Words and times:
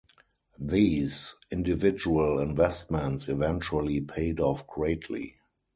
These 0.59 1.35
individual 1.51 2.39
investments 2.39 3.27
eventually 3.29 4.01
paid 4.01 4.39
off 4.39 4.65
greatly. 4.65 5.35